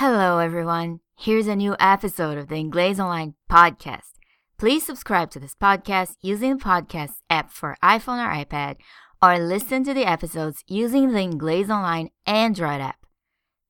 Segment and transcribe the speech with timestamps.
[0.00, 1.00] Hello, everyone.
[1.18, 4.18] Here's a new episode of the Inglés Online podcast.
[4.58, 8.76] Please subscribe to this podcast using the podcast app for iPhone or iPad,
[9.22, 13.06] or listen to the episodes using the Inglés Online Android app.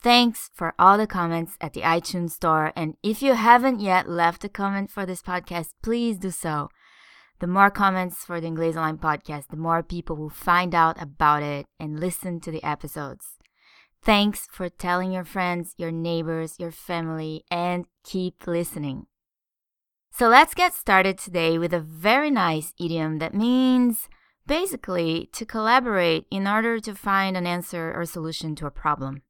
[0.00, 4.44] Thanks for all the comments at the iTunes Store, and if you haven't yet left
[4.44, 6.70] a comment for this podcast, please do so.
[7.40, 11.42] The more comments for the Inglés Online podcast, the more people will find out about
[11.42, 13.26] it and listen to the episodes.
[14.04, 19.06] Thanks for telling your friends, your neighbors, your family, and keep listening.
[20.10, 24.10] So let's get started today with a very nice idiom that means
[24.46, 29.22] basically to collaborate in order to find an answer or solution to a problem.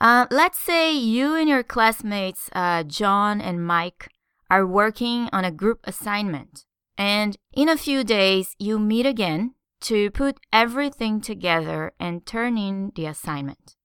[0.00, 4.08] Uh, let's say you and your classmates, uh, John and Mike,
[4.48, 6.66] are working on a group assignment.
[6.96, 12.92] And in a few days, you meet again to put everything together and turn in
[12.94, 13.76] the assignment.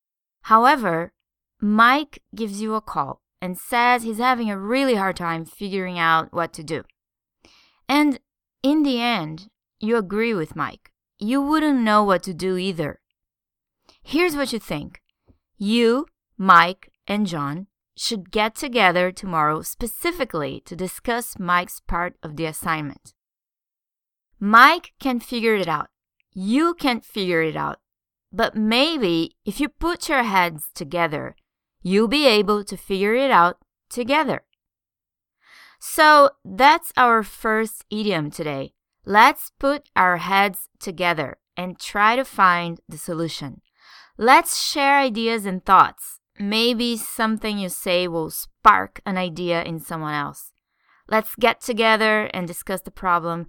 [0.43, 1.13] However,
[1.59, 6.33] Mike gives you a call and says he's having a really hard time figuring out
[6.33, 6.83] what to do.
[7.89, 8.19] And
[8.63, 10.91] in the end, you agree with Mike.
[11.19, 12.99] You wouldn't know what to do either.
[14.03, 15.01] Here's what you think
[15.57, 16.05] you,
[16.37, 23.13] Mike, and John should get together tomorrow specifically to discuss Mike's part of the assignment.
[24.39, 25.89] Mike can figure it out.
[26.33, 27.79] You can't figure it out.
[28.31, 31.35] But maybe if you put your heads together,
[31.81, 33.57] you'll be able to figure it out
[33.89, 34.43] together.
[35.79, 38.73] So that's our first idiom today.
[39.05, 43.61] Let's put our heads together and try to find the solution.
[44.17, 46.19] Let's share ideas and thoughts.
[46.39, 50.51] Maybe something you say will spark an idea in someone else.
[51.07, 53.47] Let's get together and discuss the problem.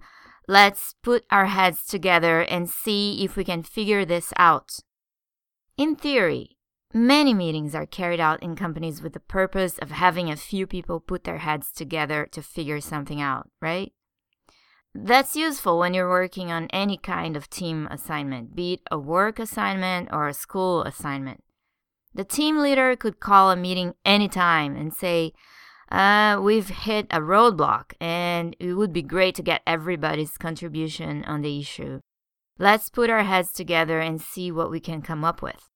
[0.49, 4.79] Let's put our heads together and see if we can figure this out.
[5.77, 6.57] In theory,
[6.91, 11.01] many meetings are carried out in companies with the purpose of having a few people
[11.01, 13.93] put their heads together to figure something out, right?
[14.95, 19.37] That's useful when you're working on any kind of team assignment, be it a work
[19.37, 21.43] assignment or a school assignment.
[22.15, 25.33] The team leader could call a meeting anytime and say,
[25.91, 31.41] uh, we've hit a roadblock and it would be great to get everybody's contribution on
[31.41, 31.99] the issue.
[32.57, 35.69] Let's put our heads together and see what we can come up with.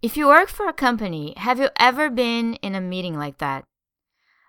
[0.00, 3.64] If you work for a company, have you ever been in a meeting like that?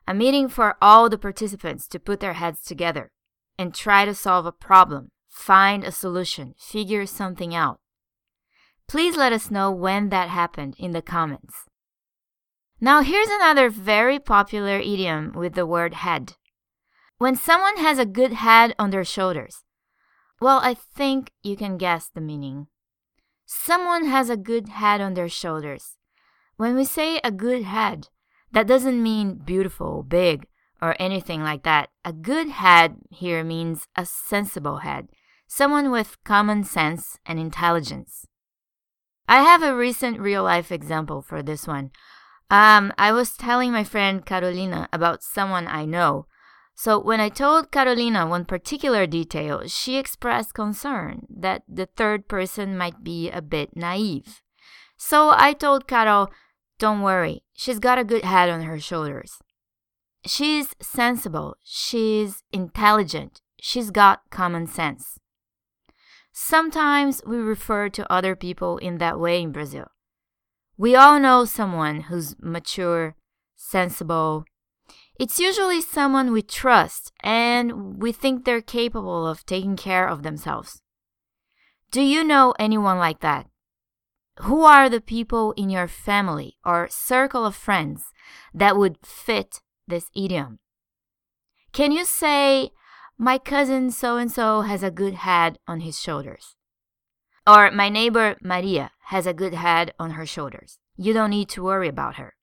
[0.08, 3.10] A meeting for all the participants to put their heads together
[3.58, 7.80] and try to solve a problem, find a solution, figure something out.
[8.88, 11.66] Please let us know when that happened in the comments.
[12.84, 16.34] Now, here's another very popular idiom with the word head.
[17.18, 19.64] When someone has a good head on their shoulders.
[20.42, 22.68] Well, I think you can guess the meaning.
[23.46, 25.96] Someone has a good head on their shoulders.
[26.58, 28.10] When we say a good head,
[28.52, 30.46] that doesn't mean beautiful, big,
[30.82, 31.88] or anything like that.
[32.04, 35.08] A good head here means a sensible head,
[35.48, 38.28] someone with common sense and intelligence.
[39.26, 41.92] I have a recent real life example for this one.
[42.54, 46.28] Um, I was telling my friend Carolina about someone I know.
[46.76, 52.78] So when I told Carolina one particular detail, she expressed concern that the third person
[52.78, 54.44] might be a bit naive.
[54.98, 56.30] So I told Carol,
[56.78, 59.40] don't worry, she's got a good head on her shoulders.
[60.24, 65.18] She's sensible, she's intelligent, she's got common sense.
[66.32, 69.88] Sometimes we refer to other people in that way in Brazil.
[70.78, 73.16] We all know someone who's mature,
[73.56, 74.46] sensible.
[75.20, 80.82] It's usually someone we trust and we think they're capable of taking care of themselves.
[81.92, 83.48] Do you know anyone like that?
[84.42, 88.06] Who are the people in your family or circle of friends
[88.52, 90.58] that would fit this idiom?
[91.72, 92.72] Can you say,
[93.16, 96.56] My cousin so and so has a good head on his shoulders?
[97.46, 100.80] Or my neighbor Maria has a good head on her shoulders.
[100.96, 102.36] You don't need to worry about her.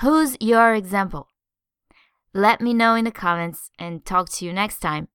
[0.00, 1.28] Who's your example?
[2.34, 5.08] Let me know in the comments and talk to you next time.